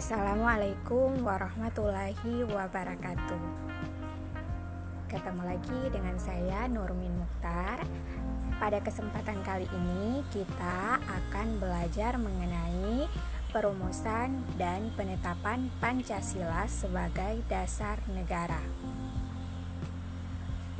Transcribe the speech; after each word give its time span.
Assalamualaikum 0.00 1.28
warahmatullahi 1.28 2.48
wabarakatuh. 2.48 3.42
Ketemu 5.12 5.42
lagi 5.44 5.80
dengan 5.92 6.16
saya 6.16 6.64
Nurmin 6.72 7.20
Mukhtar. 7.20 7.84
Pada 8.56 8.80
kesempatan 8.80 9.44
kali 9.44 9.68
ini 9.68 10.24
kita 10.32 11.04
akan 11.04 11.60
belajar 11.60 12.16
mengenai 12.16 13.12
perumusan 13.52 14.40
dan 14.56 14.88
penetapan 14.96 15.68
Pancasila 15.84 16.64
sebagai 16.64 17.44
dasar 17.52 18.00
negara. 18.08 18.64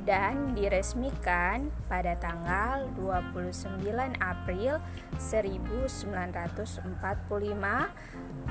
dan 0.05 0.53
diresmikan 0.53 1.73
pada 1.89 2.13
tanggal 2.19 2.85
29 2.99 3.81
April 4.21 4.77
1945 5.17 6.85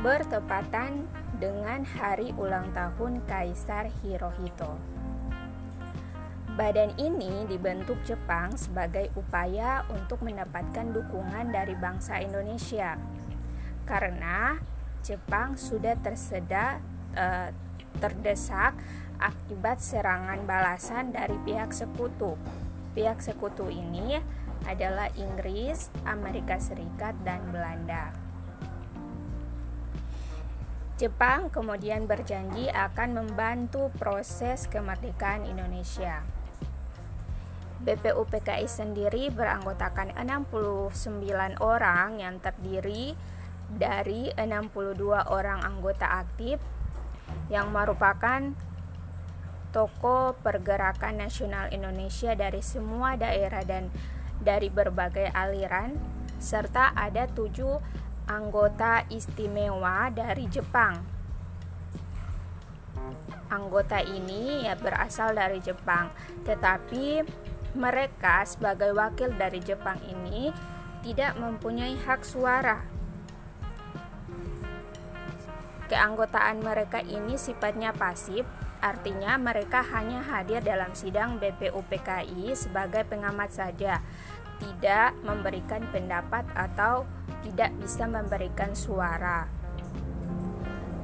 bertepatan 0.03 1.07
dengan 1.39 1.87
hari 1.87 2.35
ulang 2.35 2.73
tahun 2.75 3.23
Kaisar 3.29 3.93
Hirohito. 4.03 4.75
Badan 6.57 6.97
ini 6.97 7.45
dibentuk 7.45 8.01
Jepang 8.09 8.57
sebagai 8.57 9.13
upaya 9.13 9.85
untuk 9.93 10.25
mendapatkan 10.25 10.89
dukungan 10.89 11.53
dari 11.53 11.77
bangsa 11.77 12.25
Indonesia 12.25 12.97
karena 13.85 14.57
Jepang 15.05 15.55
sudah 15.55 15.95
tersedak 16.01 16.81
eh, 17.13 17.53
terdesak 18.01 18.77
akibat 19.19 19.83
serangan 19.83 20.45
balasan 20.45 21.13
dari 21.13 21.37
pihak 21.45 21.73
sekutu. 21.73 22.37
Pihak 22.97 23.21
sekutu 23.21 23.69
ini 23.69 24.19
adalah 24.65 25.13
Inggris, 25.15 25.93
Amerika 26.09 26.57
Serikat, 26.59 27.15
dan 27.23 27.45
Belanda. 27.53 28.13
Jepang 30.97 31.53
kemudian 31.53 32.09
berjanji 32.09 32.73
akan 32.73 33.21
membantu 33.21 33.93
proses 34.01 34.65
kemerdekaan 34.65 35.45
Indonesia. 35.45 36.25
BPUPKI 37.85 38.65
sendiri 38.65 39.29
beranggotakan 39.29 40.17
69 40.17 41.61
orang 41.61 42.17
yang 42.17 42.41
terdiri 42.41 43.13
dari 43.69 44.33
62 44.33 45.29
orang 45.29 45.61
anggota 45.61 46.25
aktif 46.25 46.57
yang 47.53 47.71
merupakan 47.77 48.57
tokoh 49.77 50.33
pergerakan 50.41 51.21
nasional 51.21 51.69
Indonesia 51.69 52.33
dari 52.33 52.65
semua 52.65 53.21
daerah 53.21 53.61
dan 53.61 53.93
dari 54.41 54.73
berbagai 54.73 55.29
aliran 55.37 55.93
serta 56.41 56.97
ada 56.97 57.29
tujuh 57.29 57.77
anggota 58.25 59.05
istimewa 59.13 60.09
dari 60.09 60.49
Jepang. 60.49 61.05
Anggota 63.53 64.01
ini 64.01 64.65
ya 64.65 64.81
berasal 64.81 65.37
dari 65.37 65.61
Jepang, 65.61 66.09
tetapi 66.49 67.21
mereka 67.77 68.49
sebagai 68.49 68.97
wakil 68.97 69.37
dari 69.37 69.61
Jepang 69.61 70.01
ini 70.09 70.49
tidak 71.05 71.37
mempunyai 71.37 72.01
hak 72.01 72.25
suara 72.25 72.97
Keanggotaan 75.87 76.67
mereka 76.67 76.99
ini 76.99 77.39
sifatnya 77.39 77.95
pasif, 77.95 78.43
artinya 78.83 79.39
mereka 79.41 79.85
hanya 79.95 80.21
hadir 80.25 80.65
dalam 80.65 80.93
sidang 80.93 81.39
BPUPKI 81.41 82.53
sebagai 82.57 83.07
pengamat 83.09 83.53
saja, 83.53 84.01
tidak 84.59 85.13
memberikan 85.23 85.85
pendapat 85.93 86.45
atau 86.57 87.05
tidak 87.45 87.71
bisa 87.79 88.09
memberikan 88.09 88.73
suara. 88.73 89.47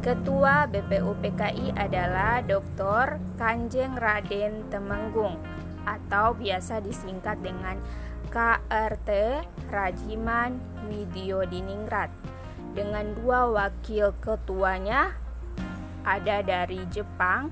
Ketua 0.02 0.66
BPUPKI 0.66 1.78
adalah 1.78 2.42
Dr. 2.42 3.22
Kanjeng 3.38 3.94
Raden 3.94 4.66
Temenggung 4.66 5.38
atau 5.86 6.34
biasa 6.34 6.82
disingkat 6.82 7.38
dengan 7.38 7.78
KRT 8.34 9.10
Rajiman 9.70 10.58
Widyodiningrat 10.90 12.10
dengan 12.74 13.14
dua 13.14 13.46
wakil 13.52 14.10
ketuanya 14.18 15.21
ada 16.02 16.42
dari 16.42 16.82
Jepang 16.90 17.50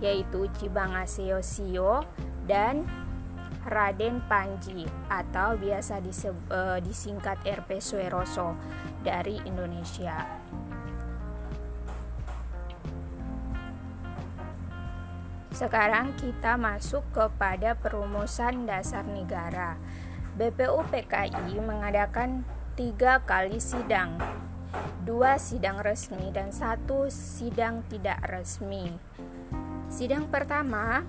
yaitu 0.00 0.48
Chibangaseo 0.60 1.40
Shio 1.40 2.04
dan 2.44 2.84
Raden 3.66 4.22
Panji 4.30 4.86
atau 5.10 5.58
biasa 5.58 5.98
uh, 5.98 6.78
disingkat 6.78 7.42
RP 7.42 7.82
Sueroso 7.82 8.54
dari 9.02 9.42
Indonesia. 9.42 10.22
Sekarang 15.50 16.12
kita 16.20 16.60
masuk 16.60 17.02
kepada 17.16 17.74
perumusan 17.74 18.68
dasar 18.68 19.08
negara. 19.08 19.80
BPUPKI 20.36 21.56
mengadakan 21.64 22.44
tiga 22.76 23.24
kali 23.24 23.56
sidang 23.56 24.20
dua 25.06 25.38
sidang 25.38 25.78
resmi 25.80 26.30
dan 26.34 26.50
satu 26.50 27.06
sidang 27.12 27.86
tidak 27.86 28.20
resmi. 28.26 28.90
Sidang 29.86 30.26
pertama 30.26 31.06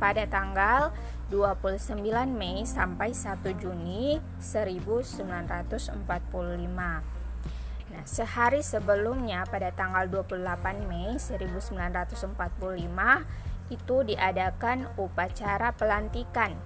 pada 0.00 0.24
tanggal 0.28 0.92
29 1.30 2.02
Mei 2.32 2.66
sampai 2.66 3.14
1 3.14 3.38
Juni 3.60 4.18
1945. 4.42 6.00
Nah, 7.90 8.04
sehari 8.06 8.62
sebelumnya 8.62 9.46
pada 9.46 9.70
tanggal 9.70 10.10
28 10.10 10.90
Mei 10.90 11.14
1945 11.20 12.34
itu 13.70 13.96
diadakan 14.02 14.90
upacara 14.98 15.70
pelantikan 15.74 16.58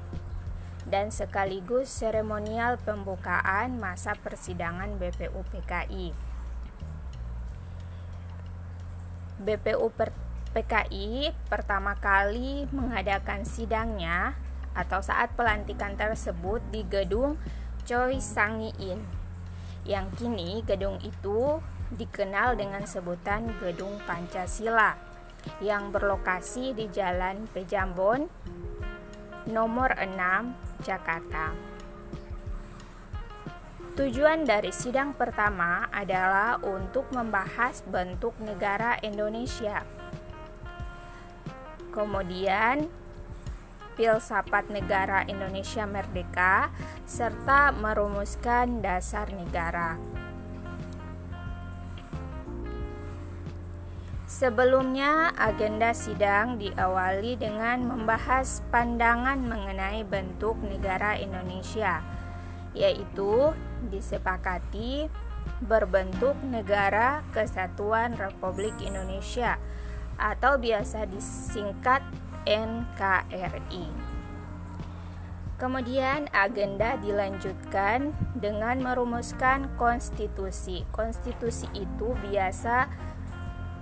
dan 0.84 1.08
sekaligus 1.08 1.88
seremonial 1.88 2.76
pembukaan 2.80 3.80
masa 3.80 4.12
persidangan 4.16 5.00
BPUPKI. 5.00 6.12
BPUPKI 9.44 11.08
pertama 11.48 11.98
kali 11.98 12.68
mengadakan 12.70 13.42
sidangnya 13.42 14.36
atau 14.74 15.00
saat 15.00 15.32
pelantikan 15.34 15.96
tersebut 15.96 16.60
di 16.70 16.84
gedung 16.86 17.36
Choi 17.84 18.18
Sangiin 18.18 19.24
yang 19.84 20.08
kini 20.16 20.64
gedung 20.64 20.96
itu 21.04 21.60
dikenal 21.92 22.56
dengan 22.56 22.88
sebutan 22.88 23.52
Gedung 23.60 24.00
Pancasila 24.08 24.96
yang 25.60 25.92
berlokasi 25.92 26.72
di 26.72 26.88
Jalan 26.88 27.44
Pejambon 27.52 28.26
nomor 29.44 29.92
6 30.00 30.84
Jakarta. 30.84 31.52
Tujuan 33.94 34.42
dari 34.42 34.74
sidang 34.74 35.14
pertama 35.14 35.86
adalah 35.94 36.58
untuk 36.66 37.06
membahas 37.14 37.86
bentuk 37.86 38.34
negara 38.42 38.98
Indonesia. 39.06 39.86
Kemudian, 41.94 42.90
filsafat 43.94 44.66
negara 44.66 45.22
Indonesia 45.30 45.86
merdeka 45.86 46.74
serta 47.06 47.70
merumuskan 47.70 48.82
dasar 48.82 49.30
negara. 49.30 49.94
Sebelumnya, 54.34 55.30
agenda 55.38 55.94
sidang 55.94 56.58
diawali 56.58 57.38
dengan 57.38 57.86
membahas 57.86 58.66
pandangan 58.66 59.38
mengenai 59.38 60.02
bentuk 60.02 60.58
negara 60.58 61.14
Indonesia, 61.14 62.02
yaitu 62.74 63.54
disepakati 63.94 65.06
berbentuk 65.62 66.34
Negara 66.42 67.22
Kesatuan 67.30 68.18
Republik 68.18 68.74
Indonesia 68.82 69.54
atau 70.18 70.58
biasa 70.58 71.06
disingkat 71.06 72.02
NKRI. 72.42 73.86
Kemudian 75.62 76.26
agenda 76.34 76.98
dilanjutkan 76.98 78.10
dengan 78.34 78.82
merumuskan 78.82 79.70
konstitusi. 79.78 80.82
Konstitusi 80.90 81.70
itu 81.70 82.18
biasa 82.18 82.90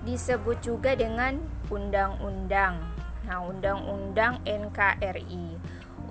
disebut 0.03 0.59
juga 0.63 0.99
dengan 0.99 1.39
undang-undang. 1.71 2.83
Nah, 3.23 3.39
undang-undang 3.47 4.43
NKRI. 4.43 5.59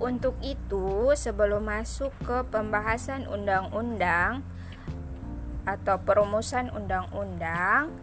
Untuk 0.02 0.34
itu, 0.42 1.12
sebelum 1.14 1.68
masuk 1.68 2.10
ke 2.24 2.42
pembahasan 2.48 3.28
undang-undang 3.28 4.42
atau 5.62 6.00
perumusan 6.02 6.72
undang-undang, 6.74 7.94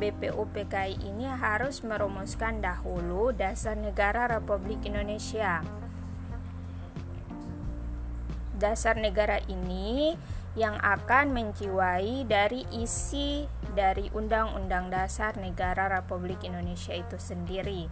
BPUPKI 0.00 1.04
ini 1.04 1.28
harus 1.28 1.84
merumuskan 1.86 2.58
dahulu 2.58 3.30
dasar 3.30 3.78
negara 3.78 4.26
Republik 4.26 4.82
Indonesia. 4.88 5.62
Dasar 8.58 8.96
negara 8.98 9.38
ini 9.50 10.16
yang 10.54 10.78
akan 10.82 11.34
menjiwai 11.34 12.26
dari 12.26 12.66
isi 12.70 13.50
dari 13.74 14.08
Undang-Undang 14.14 14.94
Dasar 14.94 15.34
Negara 15.36 15.90
Republik 15.90 16.46
Indonesia 16.46 16.94
itu 16.94 17.18
sendiri. 17.18 17.90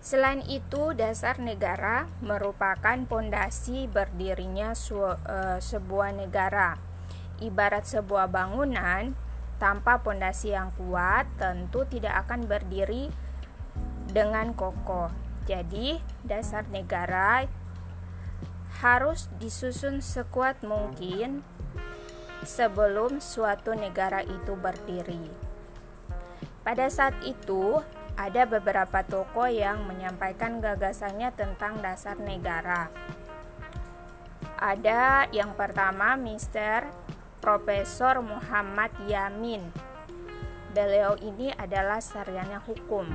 Selain 0.00 0.40
itu, 0.48 0.96
dasar 0.96 1.36
negara 1.36 2.08
merupakan 2.24 2.96
pondasi 3.04 3.84
berdirinya 3.84 4.72
e, 4.72 5.60
sebuah 5.60 6.16
negara. 6.16 6.80
Ibarat 7.38 7.84
sebuah 7.84 8.32
bangunan, 8.32 9.12
tanpa 9.60 10.00
pondasi 10.00 10.56
yang 10.56 10.72
kuat 10.80 11.28
tentu 11.36 11.84
tidak 11.84 12.24
akan 12.26 12.48
berdiri 12.48 13.12
dengan 14.08 14.56
kokoh. 14.56 15.12
Jadi, 15.44 16.00
dasar 16.24 16.64
negara 16.72 17.44
harus 18.80 19.28
disusun 19.36 20.00
sekuat 20.00 20.64
mungkin 20.64 21.44
sebelum 22.44 23.20
suatu 23.20 23.76
negara 23.76 24.24
itu 24.24 24.56
berdiri. 24.56 25.30
Pada 26.60 26.86
saat 26.92 27.16
itu, 27.24 27.80
ada 28.20 28.44
beberapa 28.44 29.00
tokoh 29.00 29.48
yang 29.48 29.88
menyampaikan 29.88 30.60
gagasannya 30.60 31.32
tentang 31.32 31.80
dasar 31.80 32.20
negara. 32.20 32.92
Ada 34.60 35.32
yang 35.32 35.56
pertama 35.56 36.20
Mr. 36.20 36.84
Profesor 37.40 38.20
Muhammad 38.20 38.92
Yamin. 39.08 39.64
Beliau 40.76 41.16
ini 41.16 41.48
adalah 41.56 42.04
sarjana 42.04 42.60
hukum. 42.60 43.08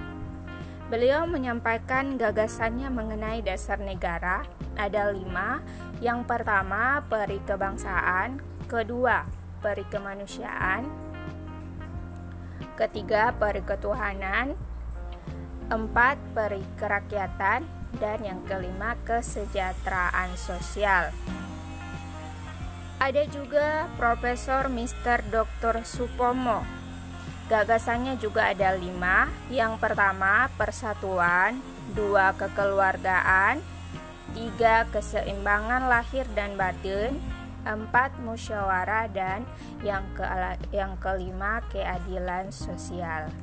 Beliau 0.89 1.29
menyampaikan 1.29 2.17
gagasannya 2.17 2.89
mengenai 2.89 3.45
dasar 3.45 3.77
negara 3.77 4.45
ada 4.75 5.09
lima. 5.09 5.63
Yang 6.03 6.27
pertama, 6.27 7.01
peri 7.07 7.39
kebangsaan, 7.47 8.43
kedua, 8.65 9.29
peri 9.61 9.85
kemanusiaan, 9.87 10.85
ketiga, 12.75 13.31
peri 13.37 13.63
ketuhanan, 13.63 14.53
empat, 15.71 16.17
peri 16.35 16.61
kerakyatan, 16.77 17.65
dan 17.97 18.19
yang 18.21 18.41
kelima, 18.45 18.99
kesejahteraan 19.07 20.35
sosial. 20.35 21.09
Ada 22.99 23.27
juga 23.27 23.91
Profesor 23.99 24.71
Mr. 24.71 25.27
Dr. 25.29 25.83
Supomo. 25.83 26.63
Gagasannya 27.45 28.17
juga 28.17 28.49
ada 28.49 28.73
lima. 28.73 29.29
Yang 29.53 29.77
pertama, 29.77 30.49
persatuan, 30.57 31.61
dua, 31.93 32.33
kekeluargaan, 32.33 33.61
tiga 34.33 34.89
keseimbangan 34.89 35.85
lahir 35.85 36.25
dan 36.33 36.57
batin, 36.57 37.21
empat 37.65 38.21
musyawarah 38.21 39.09
dan 39.09 39.43
yang 39.81 40.05
ke 40.13 40.23
yang 40.71 40.95
kelima 41.01 41.65
keadilan 41.73 42.53
sosial. 42.53 43.33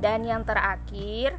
Dan 0.00 0.24
yang 0.24 0.48
terakhir 0.48 1.36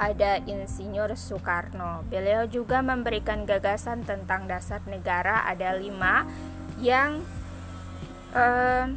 ada 0.00 0.40
Insinyur 0.48 1.12
Soekarno. 1.12 2.02
Beliau 2.08 2.48
juga 2.48 2.80
memberikan 2.80 3.44
gagasan 3.44 4.02
tentang 4.08 4.48
dasar 4.48 4.80
negara 4.88 5.44
ada 5.44 5.76
lima 5.76 6.24
yang 6.80 7.20
eh, 8.32 8.88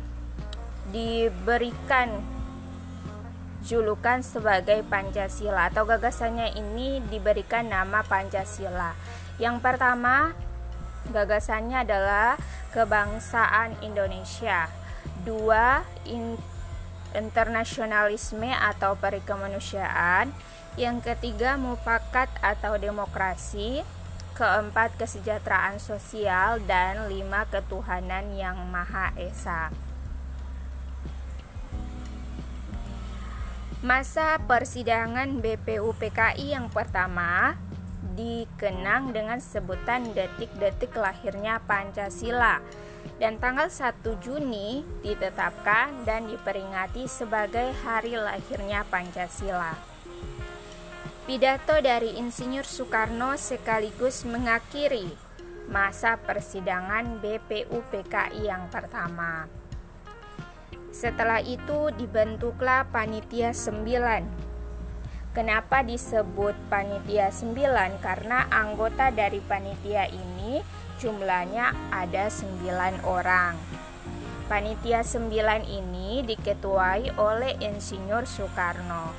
diberikan 0.96 2.24
julukan 3.64 4.20
sebagai 4.24 4.84
Pancasila 4.88 5.72
atau 5.72 5.88
gagasannya 5.88 6.56
ini 6.56 7.04
diberikan 7.08 7.68
nama 7.68 8.04
Pancasila. 8.04 8.96
Yang 9.40 9.60
pertama, 9.60 10.36
gagasannya 11.12 11.84
adalah 11.84 12.40
kebangsaan 12.72 13.76
Indonesia. 13.84 14.72
Dua, 15.24 15.84
in, 16.08 16.40
internasionalisme 17.12 18.50
atau 18.52 18.96
perikemanusiaan. 18.96 20.32
Yang 20.80 21.14
ketiga, 21.14 21.60
mufakat 21.60 22.32
atau 22.40 22.80
demokrasi. 22.80 23.86
Keempat, 24.34 24.98
kesejahteraan 24.98 25.78
sosial 25.78 26.58
dan 26.66 27.06
lima, 27.06 27.46
ketuhanan 27.46 28.34
yang 28.34 28.58
Maha 28.74 29.14
Esa. 29.14 29.70
Masa 33.84 34.40
persidangan 34.48 35.44
BPUPKI 35.44 36.56
yang 36.56 36.72
pertama 36.72 37.60
dikenang 38.14 39.14
dengan 39.14 39.42
sebutan 39.42 40.14
detik-detik 40.14 40.94
lahirnya 40.98 41.62
Pancasila 41.66 42.62
dan 43.20 43.38
tanggal 43.38 43.68
1 43.68 44.00
Juni 44.24 44.82
ditetapkan 45.04 46.08
dan 46.08 46.30
diperingati 46.30 47.06
sebagai 47.06 47.76
hari 47.84 48.16
lahirnya 48.16 48.88
Pancasila. 48.88 49.76
Pidato 51.24 51.80
dari 51.80 52.20
Insinyur 52.20 52.68
Soekarno 52.68 53.40
sekaligus 53.40 54.28
mengakhiri 54.28 55.08
masa 55.72 56.20
persidangan 56.20 57.24
BPUPKI 57.24 58.44
yang 58.44 58.68
pertama. 58.68 59.48
Setelah 60.92 61.40
itu 61.40 61.90
dibentuklah 61.96 62.86
panitia 62.92 63.56
9. 63.56 64.53
Kenapa 65.34 65.82
disebut 65.82 66.54
panitia 66.70 67.34
9? 67.34 67.58
Karena 68.06 68.46
anggota 68.54 69.10
dari 69.10 69.42
panitia 69.42 70.06
ini 70.06 70.62
jumlahnya 71.02 71.74
ada 71.90 72.30
9 72.30 73.02
orang. 73.02 73.58
Panitia 74.46 75.02
9 75.02 75.34
ini 75.66 76.22
diketuai 76.22 77.18
oleh 77.18 77.58
Insinyur 77.66 78.30
Soekarno. 78.30 79.10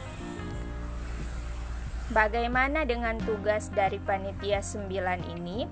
Bagaimana 2.14 2.86
dengan 2.86 3.18
tugas 3.18 3.74
dari 3.74 3.98
panitia 3.98 4.62
9 4.62 4.86
ini? 5.34 5.66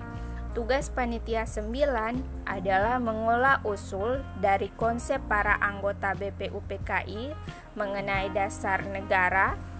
Tugas 0.58 0.90
panitia 0.90 1.46
9 1.46 2.50
adalah 2.50 2.98
mengolah 2.98 3.62
usul 3.62 4.26
dari 4.42 4.74
konsep 4.74 5.22
para 5.30 5.54
anggota 5.62 6.18
BPUPKI 6.18 7.30
mengenai 7.78 8.26
dasar 8.34 8.82
negara 8.90 9.70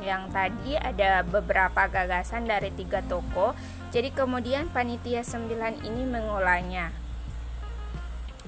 yang 0.00 0.32
tadi 0.32 0.80
ada 0.80 1.20
beberapa 1.20 1.84
gagasan 1.92 2.48
dari 2.48 2.72
tiga 2.72 3.04
tokoh 3.04 3.52
jadi 3.92 4.08
kemudian 4.08 4.72
panitia 4.72 5.20
9 5.20 5.84
ini 5.84 6.08
mengolahnya 6.08 6.96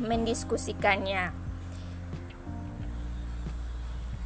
mendiskusikannya. 0.01 1.45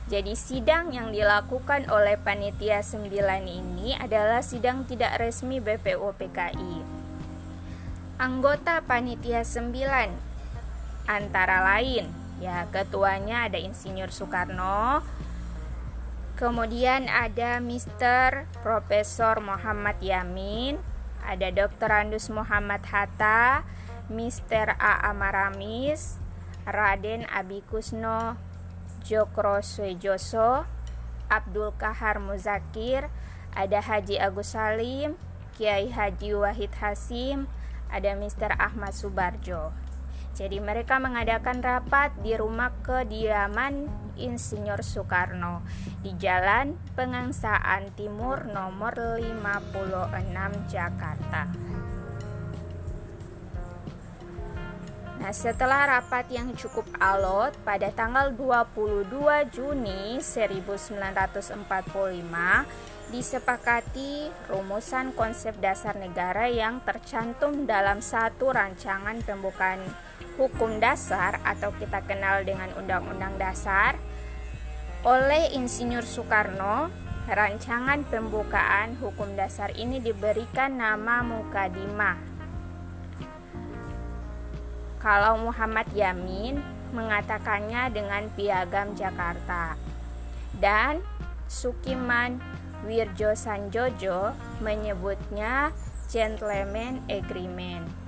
Jadi 0.08 0.32
sidang 0.32 0.88
yang 0.96 1.12
dilakukan 1.12 1.92
oleh 1.92 2.16
panitia 2.16 2.80
9 2.80 3.12
ini 3.44 3.92
adalah 3.92 4.40
sidang 4.40 4.88
tidak 4.88 5.20
resmi 5.20 5.60
BPUPKI 5.60 6.80
Anggota 8.16 8.80
panitia 8.88 9.44
9 9.44 9.68
antara 11.04 11.60
lain 11.60 12.08
ya 12.40 12.64
ketuanya 12.72 13.52
ada 13.52 13.60
Insinyur 13.60 14.08
Soekarno 14.08 15.04
kemudian 16.38 17.10
ada 17.10 17.58
Mr. 17.58 18.46
Profesor 18.62 19.42
Muhammad 19.42 19.98
Yamin 19.98 20.78
ada 21.26 21.50
Dr. 21.50 21.90
Andus 21.90 22.30
Muhammad 22.30 22.86
Hatta 22.86 23.66
Mr. 24.06 24.78
A. 24.78 25.10
Amaramis 25.10 26.22
Raden 26.62 27.26
Abikusno 27.26 28.38
Jokro 29.02 29.58
Suejoso 29.66 30.62
Abdul 31.26 31.74
Kahar 31.74 32.22
Muzakir 32.22 33.10
ada 33.50 33.82
Haji 33.82 34.22
Agus 34.22 34.54
Salim 34.54 35.18
Kiai 35.58 35.90
Haji 35.90 36.38
Wahid 36.38 36.70
Hasim 36.78 37.50
ada 37.90 38.14
Mr. 38.14 38.54
Ahmad 38.54 38.94
Subarjo 38.94 39.74
jadi 40.38 40.62
mereka 40.62 41.02
mengadakan 41.02 41.58
rapat 41.58 42.14
di 42.22 42.38
rumah 42.38 42.70
kediaman 42.86 43.90
Insinyur 44.14 44.86
Soekarno 44.86 45.66
di 45.98 46.14
Jalan 46.14 46.78
Pengangsaan 46.94 47.90
Timur 47.98 48.46
nomor 48.46 49.18
56 49.18 50.70
Jakarta. 50.70 51.42
Nah, 55.18 55.34
setelah 55.34 55.98
rapat 55.98 56.30
yang 56.30 56.54
cukup 56.54 56.86
alot 57.02 57.58
pada 57.66 57.90
tanggal 57.90 58.30
22 58.30 59.10
Juni 59.50 60.22
1945 60.22 61.66
disepakati 63.10 64.30
rumusan 64.46 65.10
konsep 65.18 65.58
dasar 65.58 65.98
negara 65.98 66.46
yang 66.46 66.78
tercantum 66.86 67.66
dalam 67.66 67.98
satu 67.98 68.54
rancangan 68.54 69.18
pembukaan 69.26 69.82
Hukum 70.38 70.78
Dasar 70.78 71.42
atau 71.42 71.74
kita 71.74 72.06
kenal 72.06 72.46
dengan 72.46 72.70
Undang-Undang 72.78 73.42
Dasar 73.42 73.98
oleh 75.06 75.54
Insinyur 75.54 76.02
Soekarno, 76.02 76.90
rancangan 77.30 78.02
pembukaan 78.02 78.98
hukum 78.98 79.38
dasar 79.38 79.70
ini 79.78 80.02
diberikan 80.02 80.74
nama 80.74 81.22
Mukadimah. 81.22 82.18
Kalau 84.98 85.38
Muhammad 85.38 85.86
Yamin 85.94 86.58
mengatakannya 86.90 87.94
dengan 87.94 88.26
Piagam 88.34 88.98
Jakarta 88.98 89.78
dan 90.58 90.98
Sukiman 91.46 92.42
Wirjo 92.82 93.38
Sanjojo 93.38 94.34
menyebutnya 94.58 95.70
Gentleman 96.10 97.06
Agreement. 97.06 98.07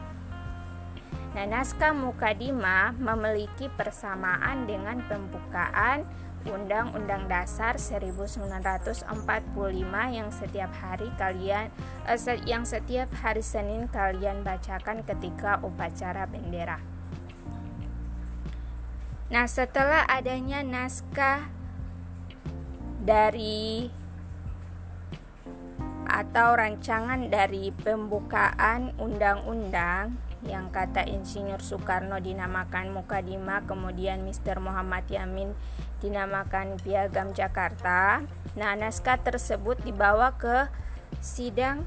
Nah, 1.31 1.47
naskah 1.47 1.95
Mukadimah 1.95 2.99
memiliki 2.99 3.71
persamaan 3.71 4.67
dengan 4.67 4.99
pembukaan 5.07 6.03
Undang-Undang 6.43 7.29
Dasar 7.29 7.77
1945 7.77 9.07
yang 10.11 10.29
setiap 10.33 10.73
hari 10.81 11.13
kalian 11.21 11.69
eh, 12.09 12.19
yang 12.49 12.65
setiap 12.65 13.13
hari 13.21 13.45
Senin 13.45 13.87
kalian 13.93 14.43
bacakan 14.43 15.05
ketika 15.05 15.61
upacara 15.61 16.25
bendera. 16.27 16.81
Nah, 19.31 19.47
setelah 19.47 20.03
adanya 20.11 20.67
naskah 20.67 21.47
dari 23.05 23.87
atau 26.11 26.59
rancangan 26.59 27.31
dari 27.31 27.71
pembukaan 27.71 28.91
undang-undang 28.99 30.30
yang 30.47 30.73
kata 30.73 31.05
Insinyur 31.05 31.61
Soekarno 31.61 32.17
dinamakan 32.17 32.97
Mukadimah, 32.97 33.69
kemudian 33.69 34.25
Mr. 34.25 34.57
Muhammad 34.57 35.05
Yamin 35.13 35.53
dinamakan 36.01 36.81
Piagam 36.81 37.37
Jakarta. 37.37 38.25
Nah, 38.57 38.73
naskah 38.73 39.21
tersebut 39.21 39.77
dibawa 39.85 40.33
ke 40.41 40.73
sidang 41.21 41.85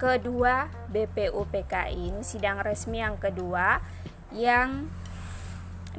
kedua 0.00 0.72
BPUPKI. 0.88 2.08
Ini 2.08 2.24
sidang 2.24 2.64
resmi 2.64 3.04
yang 3.04 3.20
kedua 3.20 3.84
yang 4.32 4.88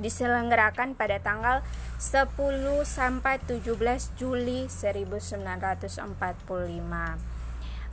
diselenggarakan 0.01 0.97
pada 0.97 1.21
tanggal 1.21 1.61
10 2.01 2.33
sampai 2.81 3.37
17 3.45 3.77
Juli 4.17 4.65
1945. 4.65 7.30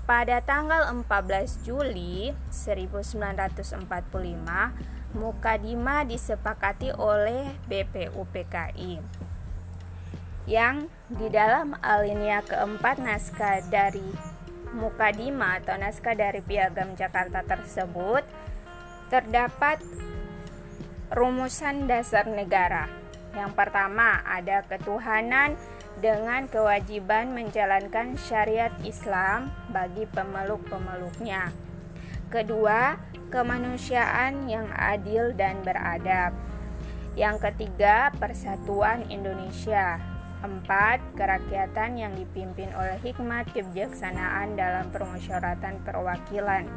Pada 0.08 0.40
tanggal 0.40 0.88
14 1.04 1.68
Juli 1.68 2.32
1945, 2.48 3.84
Mukadima 5.12 6.00
disepakati 6.08 6.96
oleh 6.96 7.52
BPUPKI 7.68 9.04
yang 10.48 10.88
di 11.12 11.28
dalam 11.28 11.76
alinea 11.84 12.40
keempat 12.40 13.04
naskah 13.04 13.60
dari 13.68 14.08
Mukadima 14.72 15.60
atau 15.60 15.76
naskah 15.76 16.16
dari 16.16 16.40
Piagam 16.40 16.96
Jakarta 16.96 17.44
tersebut 17.44 18.24
terdapat 19.12 19.76
rumusan 21.12 21.84
dasar 21.84 22.24
negara. 22.24 22.88
Yang 23.36 23.52
pertama 23.52 24.24
ada 24.24 24.64
ketuhanan 24.64 25.60
dengan 25.98 26.46
kewajiban 26.46 27.34
menjalankan 27.34 28.14
syariat 28.14 28.70
Islam 28.86 29.50
bagi 29.74 30.06
pemeluk-pemeluknya. 30.06 31.50
Kedua, 32.28 33.00
kemanusiaan 33.34 34.46
yang 34.46 34.68
adil 34.76 35.34
dan 35.34 35.64
beradab. 35.66 36.36
Yang 37.18 37.50
ketiga, 37.50 38.14
persatuan 38.14 39.10
Indonesia. 39.10 39.98
Empat, 40.38 41.02
kerakyatan 41.18 41.98
yang 41.98 42.14
dipimpin 42.14 42.70
oleh 42.78 42.94
hikmat 43.02 43.50
kebijaksanaan 43.50 44.54
dalam 44.54 44.86
permusyawaratan 44.94 45.82
perwakilan. 45.82 46.70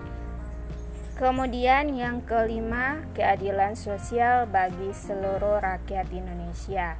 Kemudian 1.13 1.93
yang 1.93 2.25
kelima, 2.25 3.05
keadilan 3.13 3.77
sosial 3.77 4.49
bagi 4.49 4.89
seluruh 4.89 5.61
rakyat 5.61 6.09
Indonesia. 6.09 6.97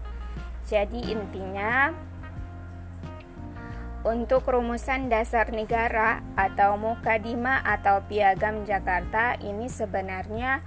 Jadi 0.70 1.10
intinya 1.10 1.90
untuk 4.02 4.50
rumusan 4.50 5.14
dasar 5.14 5.54
negara 5.54 6.26
atau 6.34 6.74
Mukadima 6.74 7.62
atau 7.62 8.02
Piagam 8.10 8.66
Jakarta 8.66 9.38
ini 9.38 9.70
sebenarnya 9.70 10.66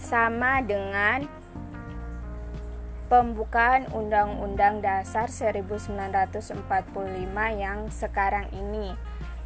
sama 0.00 0.64
dengan 0.64 1.28
pembukaan 3.12 3.84
Undang-Undang 3.92 4.80
Dasar 4.80 5.28
1945 5.28 6.64
yang 7.60 7.92
sekarang 7.92 8.48
ini. 8.56 8.96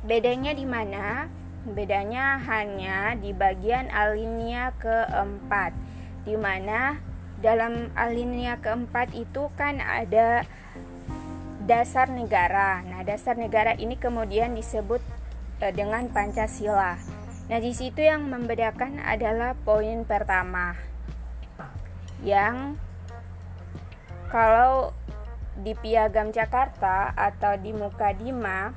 Bedanya 0.07 0.55
di 0.55 0.63
mana? 0.63 1.27
Bedanya 1.67 2.39
hanya 2.47 3.19
di 3.19 3.35
bagian 3.35 3.91
alinea 3.91 4.71
keempat, 4.79 5.75
di 6.23 6.39
mana 6.39 7.03
dalam 7.43 7.91
alinea 7.99 8.63
keempat 8.63 9.11
itu 9.19 9.51
kan 9.59 9.83
ada 9.83 10.47
dasar 11.67 12.07
negara. 12.09 12.81
Nah, 12.87 13.03
dasar 13.03 13.35
negara 13.35 13.75
ini 13.75 13.99
kemudian 13.99 14.55
disebut 14.55 15.03
uh, 15.61 15.73
dengan 15.75 16.07
Pancasila. 16.09 16.95
Nah, 17.51 17.59
di 17.59 17.75
situ 17.75 18.07
yang 18.07 18.31
membedakan 18.31 19.03
adalah 19.03 19.59
poin 19.67 20.07
pertama. 20.07 20.79
Yang 22.23 22.79
kalau 24.31 24.95
di 25.59 25.75
Piagam 25.75 26.31
Jakarta 26.31 27.11
atau 27.15 27.59
di 27.59 27.75
Mukadima 27.75 28.71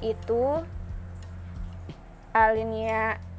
itu 0.00 0.60
alinea 2.32 3.30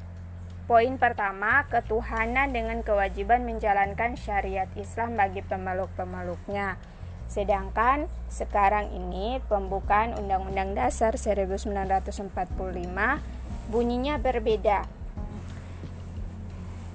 Poin 0.72 0.96
pertama, 0.96 1.68
ketuhanan 1.68 2.56
dengan 2.56 2.80
kewajiban 2.80 3.44
menjalankan 3.44 4.16
syariat 4.16 4.72
Islam 4.80 5.20
bagi 5.20 5.44
pemeluk-pemeluknya. 5.44 6.80
Sedangkan 7.32 8.12
sekarang 8.28 8.92
ini 8.92 9.40
pembukaan 9.48 10.20
Undang-Undang 10.20 10.76
Dasar 10.76 11.16
1945 11.16 12.28
bunyinya 13.72 14.20
berbeda. 14.20 14.84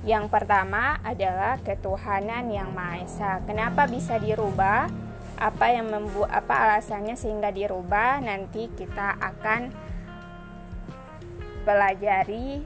Yang 0.04 0.28
pertama 0.28 1.00
adalah 1.00 1.56
ketuhanan 1.64 2.52
yang 2.52 2.76
Maha 2.76 3.00
Esa. 3.00 3.32
Kenapa 3.48 3.88
bisa 3.88 4.20
dirubah? 4.20 5.06
apa 5.36 5.68
yang 5.68 5.92
membuat 5.92 6.32
apa 6.32 6.54
alasannya 6.64 7.12
sehingga 7.12 7.52
dirubah 7.52 8.24
nanti 8.24 8.72
kita 8.72 9.20
akan 9.20 9.68
pelajari 11.68 12.64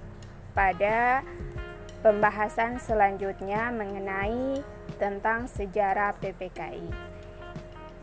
pada 0.54 1.26
pembahasan 2.00 2.78
selanjutnya 2.78 3.74
mengenai 3.74 4.62
tentang 5.02 5.50
sejarah 5.50 6.14
PPKI. 6.22 7.09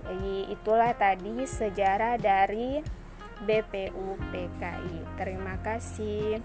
Jadi 0.07 0.47
itulah 0.55 0.95
tadi 0.95 1.43
sejarah 1.43 2.15
dari 2.15 2.79
BPU 3.43 4.15
PKI. 4.31 5.19
Terima 5.19 5.59
kasih. 5.59 6.39